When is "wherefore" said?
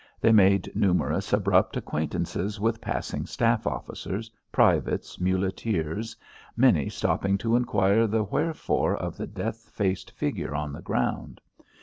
8.23-8.97